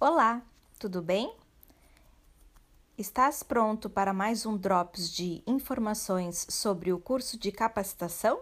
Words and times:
Olá, 0.00 0.40
tudo 0.78 1.02
bem? 1.02 1.34
Estás 2.96 3.42
pronto 3.42 3.90
para 3.90 4.12
mais 4.12 4.46
um 4.46 4.56
Drops 4.56 5.10
de 5.10 5.42
informações 5.44 6.46
sobre 6.48 6.92
o 6.92 7.00
curso 7.00 7.36
de 7.36 7.50
capacitação? 7.50 8.40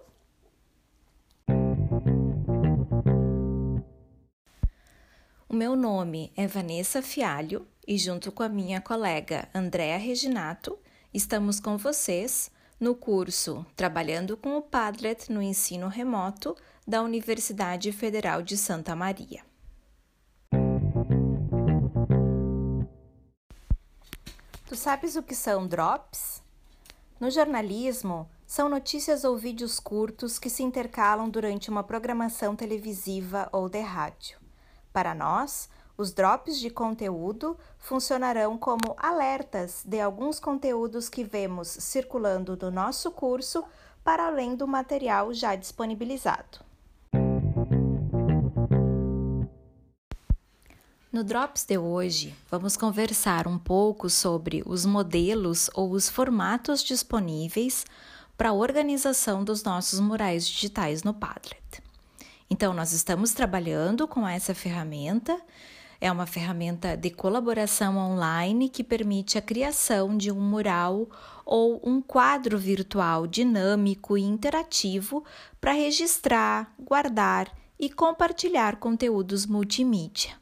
O 5.48 5.54
meu 5.54 5.74
nome 5.74 6.30
é 6.36 6.46
Vanessa 6.46 7.00
Fialho 7.00 7.66
e, 7.88 7.96
junto 7.96 8.30
com 8.30 8.42
a 8.42 8.50
minha 8.50 8.78
colega 8.78 9.48
Andréa 9.54 9.96
Reginato, 9.96 10.78
estamos 11.14 11.58
com 11.58 11.78
vocês 11.78 12.50
no 12.78 12.94
curso 12.94 13.64
Trabalhando 13.74 14.36
com 14.36 14.58
o 14.58 14.62
Padlet 14.62 15.32
no 15.32 15.40
Ensino 15.40 15.88
Remoto 15.88 16.54
da 16.86 17.00
Universidade 17.00 17.92
Federal 17.92 18.42
de 18.42 18.58
Santa 18.58 18.94
Maria. 18.94 19.55
Sabes 24.76 25.16
o 25.16 25.22
que 25.22 25.34
são 25.34 25.66
drops? 25.66 26.42
No 27.18 27.30
jornalismo, 27.30 28.28
são 28.46 28.68
notícias 28.68 29.24
ou 29.24 29.34
vídeos 29.34 29.80
curtos 29.80 30.38
que 30.38 30.50
se 30.50 30.62
intercalam 30.62 31.30
durante 31.30 31.70
uma 31.70 31.82
programação 31.82 32.54
televisiva 32.54 33.48
ou 33.52 33.70
de 33.70 33.80
rádio. 33.80 34.38
Para 34.92 35.14
nós, 35.14 35.70
os 35.96 36.12
drops 36.12 36.60
de 36.60 36.68
conteúdo 36.68 37.56
funcionarão 37.78 38.58
como 38.58 38.94
alertas 38.98 39.82
de 39.82 39.98
alguns 39.98 40.38
conteúdos 40.38 41.08
que 41.08 41.24
vemos 41.24 41.68
circulando 41.68 42.54
no 42.60 42.70
nosso 42.70 43.10
curso 43.10 43.64
para 44.04 44.26
além 44.26 44.54
do 44.54 44.68
material 44.68 45.32
já 45.32 45.56
disponibilizado. 45.56 46.65
No 51.16 51.24
Drops 51.24 51.64
de 51.64 51.78
hoje, 51.78 52.34
vamos 52.50 52.76
conversar 52.76 53.48
um 53.48 53.56
pouco 53.56 54.10
sobre 54.10 54.62
os 54.66 54.84
modelos 54.84 55.70
ou 55.72 55.92
os 55.92 56.10
formatos 56.10 56.84
disponíveis 56.84 57.86
para 58.36 58.50
a 58.50 58.52
organização 58.52 59.42
dos 59.42 59.64
nossos 59.64 59.98
murais 59.98 60.46
digitais 60.46 61.02
no 61.02 61.14
Padlet. 61.14 61.82
Então, 62.50 62.74
nós 62.74 62.92
estamos 62.92 63.32
trabalhando 63.32 64.06
com 64.06 64.28
essa 64.28 64.54
ferramenta 64.54 65.40
é 65.98 66.12
uma 66.12 66.26
ferramenta 66.26 66.94
de 66.94 67.08
colaboração 67.08 67.96
online 67.96 68.68
que 68.68 68.84
permite 68.84 69.38
a 69.38 69.40
criação 69.40 70.18
de 70.18 70.30
um 70.30 70.38
mural 70.38 71.08
ou 71.46 71.80
um 71.82 72.02
quadro 72.02 72.58
virtual 72.58 73.26
dinâmico 73.26 74.18
e 74.18 74.22
interativo 74.22 75.24
para 75.62 75.72
registrar, 75.72 76.74
guardar 76.78 77.50
e 77.80 77.88
compartilhar 77.88 78.76
conteúdos 78.76 79.46
multimídia. 79.46 80.36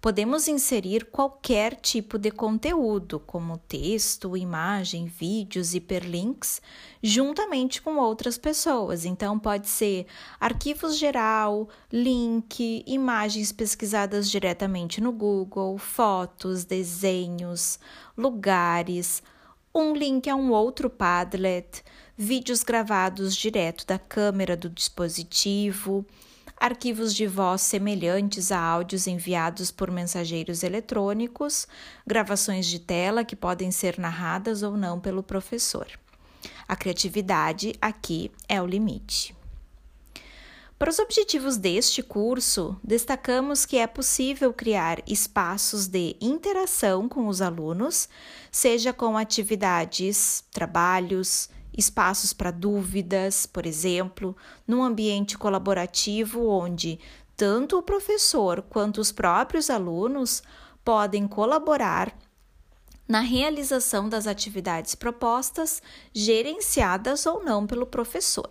Podemos 0.00 0.46
inserir 0.46 1.06
qualquer 1.06 1.74
tipo 1.74 2.18
de 2.18 2.30
conteúdo, 2.30 3.18
como 3.18 3.58
texto, 3.58 4.36
imagem, 4.36 5.06
vídeos, 5.06 5.74
hiperlinks, 5.74 6.62
juntamente 7.02 7.82
com 7.82 7.96
outras 7.96 8.38
pessoas. 8.38 9.04
Então, 9.04 9.40
pode 9.40 9.68
ser 9.68 10.06
arquivos 10.38 10.96
geral, 10.96 11.68
link, 11.92 12.84
imagens 12.86 13.50
pesquisadas 13.50 14.30
diretamente 14.30 15.00
no 15.00 15.10
Google, 15.10 15.76
fotos, 15.78 16.64
desenhos, 16.64 17.80
lugares, 18.16 19.20
um 19.74 19.94
link 19.94 20.30
a 20.30 20.36
um 20.36 20.52
outro 20.52 20.88
Padlet, 20.88 21.82
vídeos 22.16 22.62
gravados 22.62 23.34
direto 23.34 23.84
da 23.84 23.98
câmera 23.98 24.56
do 24.56 24.70
dispositivo 24.70 26.06
arquivos 26.60 27.14
de 27.14 27.26
voz 27.26 27.62
semelhantes 27.62 28.50
a 28.50 28.60
áudios 28.60 29.06
enviados 29.06 29.70
por 29.70 29.90
mensageiros 29.90 30.62
eletrônicos, 30.62 31.66
gravações 32.06 32.66
de 32.66 32.78
tela 32.78 33.24
que 33.24 33.36
podem 33.36 33.70
ser 33.70 33.98
narradas 33.98 34.62
ou 34.62 34.76
não 34.76 34.98
pelo 34.98 35.22
professor. 35.22 35.86
A 36.66 36.76
criatividade 36.76 37.74
aqui 37.80 38.30
é 38.48 38.60
o 38.60 38.66
limite. 38.66 39.34
Para 40.78 40.90
os 40.90 41.00
objetivos 41.00 41.56
deste 41.56 42.04
curso, 42.04 42.78
destacamos 42.84 43.66
que 43.66 43.78
é 43.78 43.86
possível 43.86 44.52
criar 44.52 45.02
espaços 45.08 45.88
de 45.88 46.14
interação 46.20 47.08
com 47.08 47.26
os 47.26 47.42
alunos, 47.42 48.08
seja 48.52 48.92
com 48.92 49.18
atividades, 49.18 50.44
trabalhos, 50.52 51.50
espaços 51.78 52.32
para 52.32 52.50
dúvidas, 52.50 53.46
por 53.46 53.64
exemplo, 53.64 54.36
num 54.66 54.82
ambiente 54.82 55.38
colaborativo 55.38 56.48
onde 56.48 56.98
tanto 57.36 57.78
o 57.78 57.82
professor 57.82 58.62
quanto 58.62 59.00
os 59.00 59.12
próprios 59.12 59.70
alunos 59.70 60.42
podem 60.84 61.28
colaborar 61.28 62.12
na 63.06 63.20
realização 63.20 64.08
das 64.08 64.26
atividades 64.26 64.96
propostas, 64.96 65.80
gerenciadas 66.12 67.24
ou 67.24 67.42
não 67.42 67.64
pelo 67.64 67.86
professor. 67.86 68.50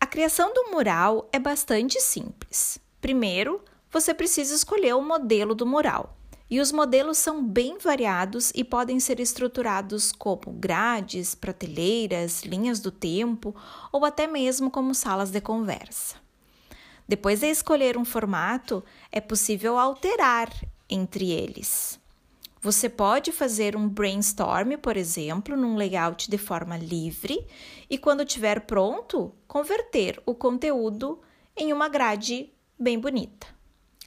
A 0.00 0.06
criação 0.06 0.54
do 0.54 0.70
mural 0.70 1.28
é 1.30 1.38
bastante 1.38 2.00
simples. 2.00 2.80
Primeiro, 3.00 3.62
você 3.90 4.14
precisa 4.14 4.54
escolher 4.54 4.94
o 4.94 5.02
modelo 5.02 5.54
do 5.54 5.66
mural. 5.66 6.16
E 6.50 6.60
os 6.60 6.72
modelos 6.72 7.16
são 7.16 7.44
bem 7.44 7.78
variados 7.78 8.50
e 8.56 8.64
podem 8.64 8.98
ser 8.98 9.20
estruturados 9.20 10.10
como 10.10 10.52
grades, 10.52 11.32
prateleiras, 11.32 12.42
linhas 12.42 12.80
do 12.80 12.90
tempo 12.90 13.54
ou 13.92 14.04
até 14.04 14.26
mesmo 14.26 14.68
como 14.68 14.92
salas 14.92 15.30
de 15.30 15.40
conversa. 15.40 16.16
Depois 17.06 17.40
de 17.40 17.46
escolher 17.46 17.96
um 17.96 18.04
formato, 18.04 18.84
é 19.12 19.20
possível 19.20 19.78
alterar 19.78 20.50
entre 20.88 21.30
eles. 21.30 22.00
Você 22.60 22.88
pode 22.88 23.32
fazer 23.32 23.76
um 23.76 23.88
brainstorm, 23.88 24.76
por 24.76 24.96
exemplo, 24.96 25.56
num 25.56 25.76
layout 25.76 26.30
de 26.30 26.36
forma 26.36 26.76
livre 26.76 27.46
e, 27.88 27.96
quando 27.96 28.22
estiver 28.22 28.60
pronto, 28.62 29.32
converter 29.48 30.20
o 30.26 30.34
conteúdo 30.34 31.20
em 31.56 31.72
uma 31.72 31.88
grade 31.88 32.52
bem 32.78 32.98
bonita. 32.98 33.59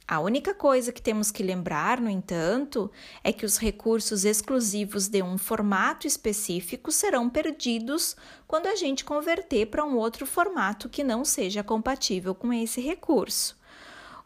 A 0.06 0.20
única 0.20 0.52
coisa 0.52 0.92
que 0.92 1.00
temos 1.00 1.30
que 1.30 1.42
lembrar, 1.42 1.98
no 1.98 2.10
entanto, 2.10 2.90
é 3.22 3.32
que 3.32 3.46
os 3.46 3.56
recursos 3.56 4.26
exclusivos 4.26 5.08
de 5.08 5.22
um 5.22 5.38
formato 5.38 6.06
específico 6.06 6.92
serão 6.92 7.30
perdidos 7.30 8.14
quando 8.46 8.66
a 8.66 8.74
gente 8.76 9.02
converter 9.02 9.66
para 9.66 9.82
um 9.82 9.96
outro 9.96 10.26
formato 10.26 10.90
que 10.90 11.02
não 11.02 11.24
seja 11.24 11.62
compatível 11.62 12.34
com 12.34 12.52
esse 12.52 12.82
recurso. 12.82 13.56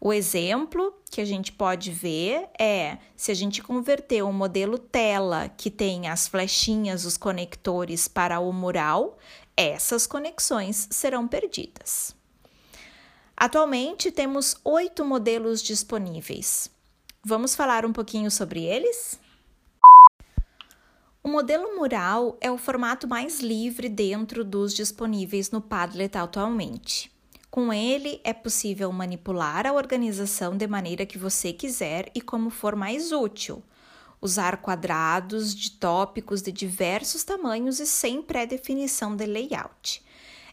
O 0.00 0.12
exemplo 0.12 0.93
que 1.11 1.21
a 1.21 1.25
gente 1.25 1.53
pode 1.53 1.93
ver 1.93 2.49
é 2.59 2.99
se 3.17 3.31
a 3.31 3.34
gente 3.34 3.62
converter 3.62 4.25
um 4.25 4.33
modelo 4.33 4.78
tela 4.78 5.49
que 5.49 5.71
tem 5.71 6.09
as 6.09 6.27
flechinhas, 6.27 7.05
os 7.05 7.17
conectores 7.17 8.09
para 8.09 8.41
o 8.41 8.53
mural, 8.53 9.17
essas 9.56 10.09
conexões 10.09 10.88
serão 10.91 11.28
perdidas. 11.28 12.18
Atualmente 13.41 14.10
temos 14.10 14.56
oito 14.65 15.04
modelos 15.04 15.62
disponíveis. 15.62 16.69
Vamos 17.25 17.54
falar 17.54 17.87
um 17.87 17.93
pouquinho 17.93 18.32
sobre 18.32 18.65
eles? 18.65 19.16
O 21.22 21.28
modelo 21.28 21.76
mural 21.76 22.37
é 22.41 22.50
o 22.50 22.59
formato 22.59 23.06
mais 23.06 23.38
livre 23.38 23.88
dentro 23.88 24.44
dos 24.44 24.75
disponíveis 24.75 25.53
no 25.53 25.60
Padlet 25.60 26.19
atualmente. 26.19 27.12
Com 27.49 27.72
ele, 27.72 28.21
é 28.25 28.32
possível 28.32 28.91
manipular 28.91 29.69
a 29.69 29.72
organização 29.72 30.56
de 30.56 30.66
maneira 30.66 31.06
que 31.06 31.16
você 31.16 31.53
quiser 31.53 32.10
e 32.16 32.20
como 32.20 32.50
for 32.50 32.75
mais 32.75 33.12
útil. 33.12 33.62
Usar 34.20 34.56
quadrados 34.56 35.55
de 35.55 35.70
tópicos 35.70 36.43
de 36.43 36.50
diversos 36.50 37.22
tamanhos 37.22 37.78
e 37.78 37.87
sem 37.87 38.20
pré-definição 38.20 39.14
de 39.14 39.26
layout 39.26 40.02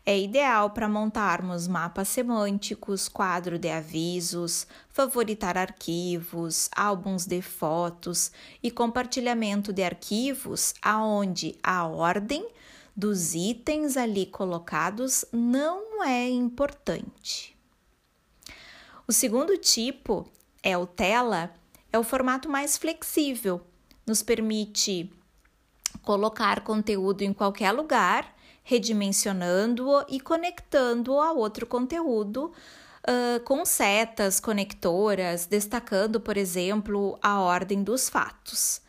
é 0.05 0.19
ideal 0.19 0.69
para 0.69 0.87
montarmos 0.87 1.67
mapas 1.67 2.07
semânticos, 2.09 3.09
quadro 3.09 3.57
de 3.57 3.69
avisos, 3.69 4.67
favoritar 4.89 5.57
arquivos, 5.57 6.69
álbuns 6.75 7.25
de 7.25 7.41
fotos 7.41 8.31
e 8.61 8.69
compartilhamento 8.69 9.73
de 9.73 9.81
arquivos 9.81 10.75
aonde 10.79 11.57
a 11.63 11.87
ordem 11.87 12.47
dos 12.95 13.33
itens 13.33 13.97
ali 13.97 14.27
colocados 14.27 15.25
não 15.33 16.03
é 16.03 16.29
importante. 16.29 17.57
O 19.07 19.11
segundo 19.11 19.57
tipo 19.57 20.29
é 20.61 20.77
o 20.77 20.85
tela, 20.85 21.51
é 21.91 21.97
o 21.97 22.03
formato 22.03 22.47
mais 22.47 22.77
flexível, 22.77 23.59
nos 24.05 24.21
permite 24.21 25.11
colocar 26.03 26.61
conteúdo 26.61 27.23
em 27.23 27.33
qualquer 27.33 27.71
lugar 27.71 28.34
redimensionando-o 28.65 30.03
e 30.09 30.19
conectando-o 30.19 31.21
a 31.21 31.31
outro 31.31 31.67
conteúdo 31.67 32.51
uh, 33.07 33.39
com 33.45 33.63
setas 33.63 34.39
conectoras, 34.39 35.45
destacando, 35.45 36.19
por 36.19 36.35
exemplo, 36.35 37.17
a 37.21 37.39
ordem 37.39 37.83
dos 37.83 38.09
fatos. 38.09 38.81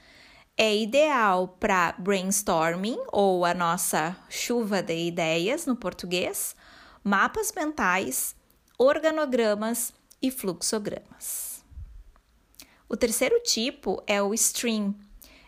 É 0.56 0.74
ideal 0.74 1.48
para 1.60 1.92
brainstorming 1.98 2.98
ou 3.12 3.44
a 3.44 3.52
nossa 3.52 4.16
chuva 4.30 4.82
de 4.82 4.96
ideias 4.96 5.66
no 5.66 5.76
português, 5.76 6.56
mapas 7.04 7.52
mentais, 7.54 8.34
organogramas 8.78 9.92
e 10.22 10.30
fluxogramas. 10.30 11.62
O 12.88 12.96
terceiro 12.96 13.38
tipo 13.42 14.02
é 14.06 14.22
o 14.22 14.32
stream. 14.32 14.94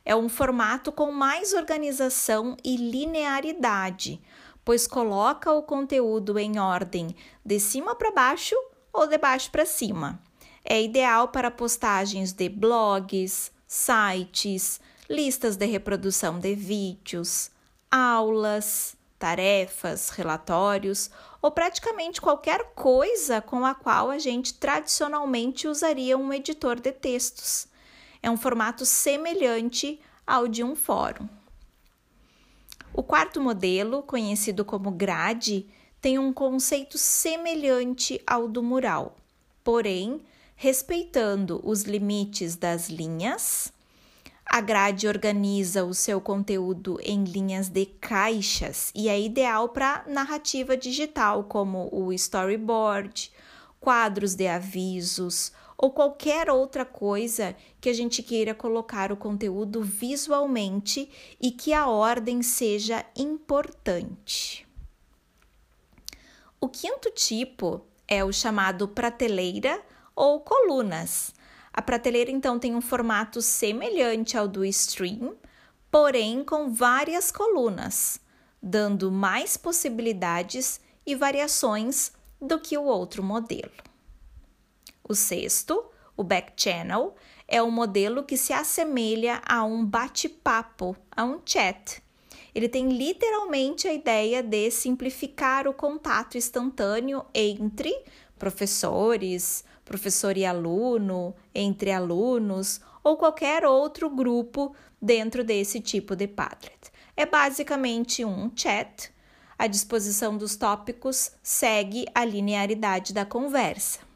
É 0.08 0.16
um 0.16 0.26
formato 0.26 0.90
com 0.90 1.12
mais 1.12 1.52
organização 1.52 2.56
e 2.64 2.76
linearidade, 2.76 4.18
pois 4.64 4.86
coloca 4.86 5.52
o 5.52 5.62
conteúdo 5.62 6.38
em 6.38 6.58
ordem 6.58 7.14
de 7.44 7.60
cima 7.60 7.94
para 7.94 8.10
baixo 8.10 8.56
ou 8.90 9.06
de 9.06 9.18
baixo 9.18 9.50
para 9.50 9.66
cima. 9.66 10.18
É 10.64 10.82
ideal 10.82 11.28
para 11.28 11.50
postagens 11.50 12.32
de 12.32 12.48
blogs, 12.48 13.52
sites, 13.66 14.80
listas 15.10 15.56
de 15.56 15.66
reprodução 15.66 16.38
de 16.38 16.54
vídeos, 16.54 17.50
aulas, 17.90 18.96
tarefas, 19.18 20.08
relatórios 20.08 21.10
ou 21.42 21.50
praticamente 21.50 22.18
qualquer 22.18 22.72
coisa 22.74 23.42
com 23.42 23.62
a 23.66 23.74
qual 23.74 24.08
a 24.08 24.16
gente 24.16 24.54
tradicionalmente 24.54 25.68
usaria 25.68 26.16
um 26.16 26.32
editor 26.32 26.80
de 26.80 26.92
textos. 26.92 27.68
É 28.22 28.30
um 28.30 28.36
formato 28.36 28.84
semelhante 28.84 30.00
ao 30.26 30.46
de 30.46 30.62
um 30.62 30.74
fórum. 30.74 31.28
O 32.92 33.02
quarto 33.02 33.40
modelo, 33.40 34.02
conhecido 34.02 34.64
como 34.64 34.90
grade, 34.90 35.66
tem 36.00 36.18
um 36.18 36.32
conceito 36.32 36.98
semelhante 36.98 38.20
ao 38.26 38.48
do 38.48 38.62
mural, 38.62 39.16
porém 39.62 40.20
respeitando 40.56 41.60
os 41.62 41.82
limites 41.82 42.56
das 42.56 42.88
linhas. 42.88 43.72
A 44.44 44.60
grade 44.60 45.06
organiza 45.06 45.84
o 45.84 45.94
seu 45.94 46.20
conteúdo 46.20 46.98
em 47.02 47.22
linhas 47.22 47.68
de 47.68 47.86
caixas 47.86 48.90
e 48.94 49.08
é 49.08 49.20
ideal 49.20 49.68
para 49.68 50.04
narrativa 50.08 50.76
digital, 50.76 51.44
como 51.44 51.88
o 51.92 52.12
storyboard, 52.12 53.30
quadros 53.78 54.34
de 54.34 54.48
avisos 54.48 55.52
ou 55.78 55.92
qualquer 55.92 56.50
outra 56.50 56.84
coisa 56.84 57.54
que 57.80 57.88
a 57.88 57.92
gente 57.92 58.20
queira 58.20 58.52
colocar 58.52 59.12
o 59.12 59.16
conteúdo 59.16 59.80
visualmente 59.80 61.08
e 61.40 61.52
que 61.52 61.72
a 61.72 61.86
ordem 61.86 62.42
seja 62.42 63.06
importante. 63.16 64.66
O 66.60 66.68
quinto 66.68 67.12
tipo 67.12 67.80
é 68.08 68.24
o 68.24 68.32
chamado 68.32 68.88
prateleira 68.88 69.80
ou 70.16 70.40
colunas. 70.40 71.32
A 71.72 71.80
prateleira 71.80 72.32
então 72.32 72.58
tem 72.58 72.74
um 72.74 72.80
formato 72.80 73.40
semelhante 73.40 74.36
ao 74.36 74.48
do 74.48 74.64
stream, 74.64 75.36
porém 75.88 76.42
com 76.42 76.72
várias 76.72 77.30
colunas, 77.30 78.20
dando 78.60 79.12
mais 79.12 79.56
possibilidades 79.56 80.80
e 81.06 81.14
variações 81.14 82.10
do 82.40 82.58
que 82.58 82.76
o 82.76 82.82
outro 82.82 83.22
modelo. 83.22 83.87
O 85.08 85.14
sexto, 85.14 85.86
o 86.14 86.22
back 86.22 86.52
channel, 86.54 87.14
é 87.48 87.62
um 87.62 87.70
modelo 87.70 88.22
que 88.22 88.36
se 88.36 88.52
assemelha 88.52 89.40
a 89.46 89.64
um 89.64 89.82
bate-papo, 89.82 90.94
a 91.10 91.24
um 91.24 91.40
chat. 91.46 92.02
Ele 92.54 92.68
tem 92.68 92.90
literalmente 92.90 93.88
a 93.88 93.94
ideia 93.94 94.42
de 94.42 94.70
simplificar 94.70 95.66
o 95.66 95.72
contato 95.72 96.36
instantâneo 96.36 97.24
entre 97.32 97.94
professores, 98.38 99.64
professor 99.82 100.36
e 100.36 100.44
aluno, 100.44 101.34
entre 101.54 101.90
alunos 101.90 102.80
ou 103.02 103.16
qualquer 103.16 103.64
outro 103.64 104.10
grupo 104.10 104.74
dentro 105.00 105.42
desse 105.42 105.80
tipo 105.80 106.14
de 106.14 106.28
Padlet. 106.28 106.92
É 107.16 107.24
basicamente 107.24 108.24
um 108.26 108.52
chat. 108.54 109.10
A 109.58 109.66
disposição 109.66 110.36
dos 110.36 110.54
tópicos 110.54 111.32
segue 111.42 112.04
a 112.14 112.24
linearidade 112.24 113.14
da 113.14 113.24
conversa. 113.24 114.07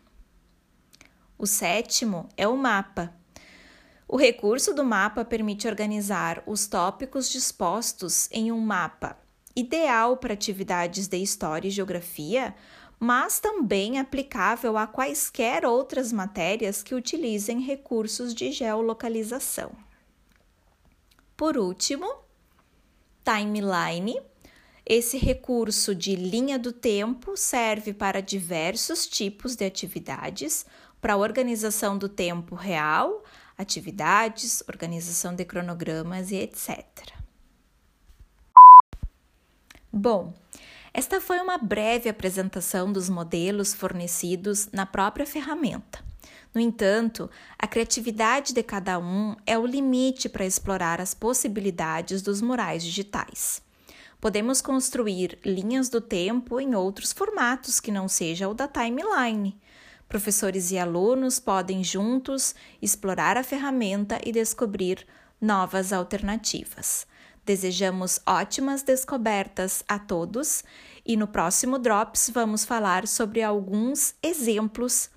O 1.42 1.46
sétimo 1.46 2.28
é 2.36 2.46
o 2.46 2.56
mapa. 2.56 3.12
O 4.06 4.16
recurso 4.16 4.72
do 4.72 4.84
mapa 4.84 5.24
permite 5.24 5.66
organizar 5.66 6.40
os 6.46 6.68
tópicos 6.68 7.28
dispostos 7.28 8.28
em 8.30 8.52
um 8.52 8.60
mapa, 8.60 9.18
ideal 9.56 10.16
para 10.16 10.34
atividades 10.34 11.08
de 11.08 11.16
história 11.16 11.66
e 11.66 11.72
geografia, 11.72 12.54
mas 12.96 13.40
também 13.40 13.98
aplicável 13.98 14.78
a 14.78 14.86
quaisquer 14.86 15.66
outras 15.66 16.12
matérias 16.12 16.80
que 16.80 16.94
utilizem 16.94 17.60
recursos 17.60 18.32
de 18.32 18.52
geolocalização. 18.52 19.72
Por 21.36 21.58
último, 21.58 22.06
timeline. 23.24 24.22
Esse 24.84 25.16
recurso 25.16 25.94
de 25.94 26.14
linha 26.16 26.58
do 26.58 26.72
tempo 26.72 27.36
serve 27.36 27.92
para 27.92 28.20
diversos 28.20 29.06
tipos 29.06 29.54
de 29.54 29.64
atividades, 29.64 30.66
para 31.02 31.14
a 31.14 31.16
organização 31.16 31.98
do 31.98 32.08
tempo 32.08 32.54
real, 32.54 33.24
atividades, 33.58 34.62
organização 34.68 35.34
de 35.34 35.44
cronogramas 35.44 36.30
e 36.30 36.36
etc. 36.36 36.78
Bom, 39.92 40.32
esta 40.94 41.20
foi 41.20 41.40
uma 41.40 41.58
breve 41.58 42.08
apresentação 42.08 42.92
dos 42.92 43.08
modelos 43.08 43.74
fornecidos 43.74 44.68
na 44.72 44.86
própria 44.86 45.26
ferramenta. 45.26 45.98
No 46.54 46.60
entanto, 46.60 47.28
a 47.58 47.66
criatividade 47.66 48.54
de 48.54 48.62
cada 48.62 48.98
um 49.00 49.34
é 49.44 49.58
o 49.58 49.66
limite 49.66 50.28
para 50.28 50.46
explorar 50.46 51.00
as 51.00 51.14
possibilidades 51.14 52.22
dos 52.22 52.40
murais 52.40 52.84
digitais. 52.84 53.60
Podemos 54.20 54.60
construir 54.60 55.36
linhas 55.44 55.88
do 55.88 56.00
tempo 56.00 56.60
em 56.60 56.76
outros 56.76 57.12
formatos 57.12 57.80
que 57.80 57.90
não 57.90 58.06
seja 58.06 58.48
o 58.48 58.54
da 58.54 58.68
timeline, 58.68 59.58
Professores 60.12 60.70
e 60.70 60.78
alunos 60.78 61.40
podem 61.40 61.82
juntos 61.82 62.54
explorar 62.82 63.38
a 63.38 63.42
ferramenta 63.42 64.20
e 64.22 64.30
descobrir 64.30 65.06
novas 65.40 65.90
alternativas. 65.90 67.06
Desejamos 67.46 68.20
ótimas 68.26 68.82
descobertas 68.82 69.82
a 69.88 69.98
todos 69.98 70.62
e 71.06 71.16
no 71.16 71.26
próximo 71.26 71.78
Drops 71.78 72.28
vamos 72.28 72.62
falar 72.62 73.08
sobre 73.08 73.42
alguns 73.42 74.14
exemplos 74.22 75.08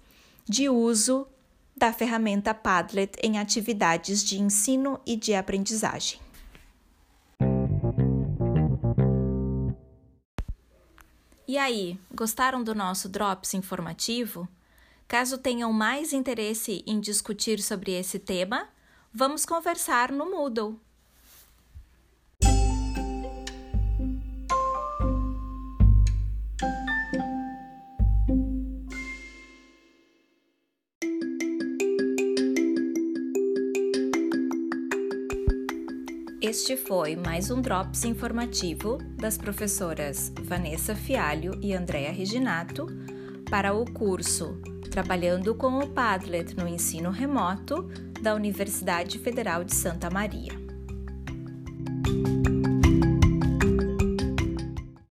de 0.46 0.70
uso 0.70 1.28
da 1.76 1.92
ferramenta 1.92 2.54
Padlet 2.54 3.18
em 3.22 3.38
atividades 3.38 4.24
de 4.24 4.40
ensino 4.40 5.02
e 5.06 5.18
de 5.18 5.36
aprendizagem. 5.36 6.22
E 11.46 11.58
aí, 11.58 12.00
gostaram 12.14 12.64
do 12.64 12.74
nosso 12.74 13.10
Drops 13.10 13.54
informativo? 13.54 14.48
Caso 15.08 15.38
tenham 15.38 15.72
mais 15.72 16.14
interesse 16.14 16.84
em 16.88 17.00
discutir 17.00 17.62
sobre 17.62 17.92
esse 17.92 18.18
tema, 18.18 18.68
vamos 19.14 19.46
conversar 19.46 20.12
no 20.12 20.30
Moodle. 20.32 20.80
Este 36.42 36.78
foi 36.78 37.16
mais 37.16 37.52
um 37.52 37.62
Drops 37.62 38.06
informativo 38.06 38.98
das 39.18 39.38
professoras 39.38 40.32
Vanessa 40.42 40.96
Fialho 40.96 41.60
e 41.62 41.74
Andréa 41.74 42.12
Reginato 42.12 42.88
para 43.50 43.74
o 43.74 43.86
curso 43.86 44.60
trabalhando 44.96 45.54
com 45.54 45.78
o 45.80 45.90
Padlet 45.90 46.56
no 46.56 46.66
ensino 46.66 47.10
remoto 47.10 47.84
da 48.22 48.34
Universidade 48.34 49.20
Federal 49.20 49.62
de 49.62 49.76
Santa 49.76 50.10
Maria. 50.10 50.65